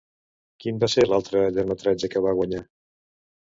Quin 0.63 0.79
va 0.83 0.89
ser 0.93 1.05
l'altre 1.09 1.45
llargmetratge 1.59 2.11
que 2.17 2.25
va 2.29 2.35
guanyar? 2.43 2.65